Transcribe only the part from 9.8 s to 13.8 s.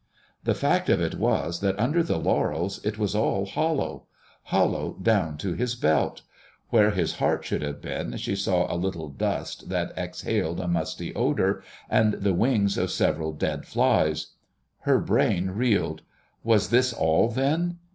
exhaled a musty odor, and the wings of several dead